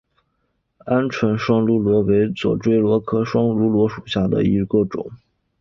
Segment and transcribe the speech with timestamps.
[0.87, 5.11] 鹌鹑双珠螺为左锥螺科双珠螺属下的一个种。